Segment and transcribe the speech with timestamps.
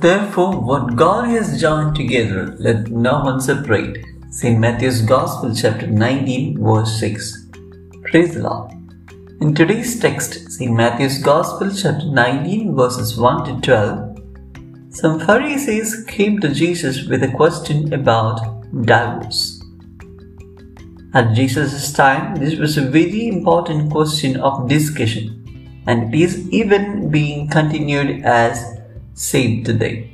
[0.00, 4.02] Therefore, what God has joined together, let no one separate.
[4.30, 4.58] St.
[4.58, 7.48] Matthew's Gospel, chapter 19, verse 6.
[8.04, 8.72] Praise the Lord.
[9.42, 10.72] In today's text, St.
[10.72, 14.18] Matthew's Gospel, chapter 19, verses 1 to 12,
[14.88, 18.40] some Pharisees came to Jesus with a question about
[18.86, 19.62] divorce.
[21.12, 27.10] At Jesus' time, this was a very important question of discussion, and it is even
[27.10, 28.79] being continued as
[29.20, 30.10] saved today.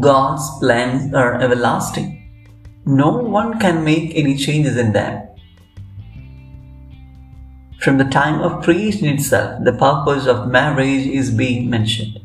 [0.00, 2.08] God's plans are everlasting.
[2.86, 5.28] No one can make any changes in them.
[7.80, 12.18] From the time of creation itself, the purpose of marriage is being mentioned.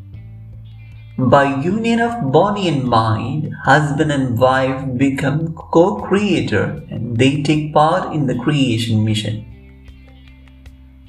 [1.18, 8.14] By union of body and mind, husband and wife become co-creator and they take part
[8.14, 9.46] in the creation mission.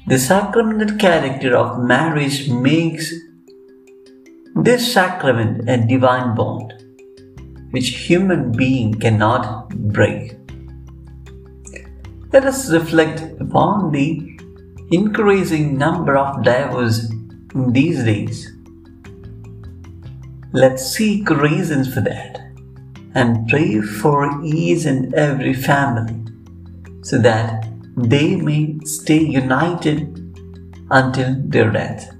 [0.07, 3.13] The sacramental character of marriage makes
[4.55, 6.73] this sacrament a divine bond
[7.71, 10.35] which human being cannot break.
[12.33, 14.37] Let us reflect upon the
[14.91, 17.11] increasing number of divorces
[17.55, 18.51] in these days.
[20.53, 22.41] Let's seek reasons for that
[23.15, 26.25] and pray for each and every family
[27.03, 30.17] so that they may stay united
[30.89, 32.13] until their death.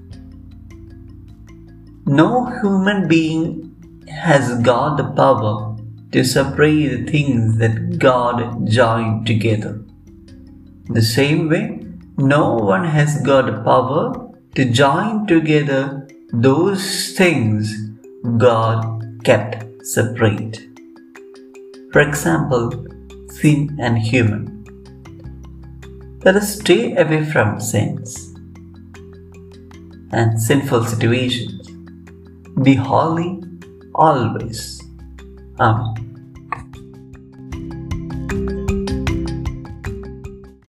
[2.20, 5.74] No human being has got the power
[6.12, 9.80] to separate the things that God joined together.
[10.90, 11.86] The same way,
[12.18, 17.74] no one has got the power to join together those things
[18.36, 18.84] God
[19.24, 20.60] kept separate.
[21.92, 22.72] For example,
[23.40, 24.44] sin and human.
[26.26, 28.34] Let us stay away from sins
[30.10, 31.61] and sinful situations
[32.62, 33.42] be holy
[33.94, 34.80] always.
[35.60, 36.11] Amen.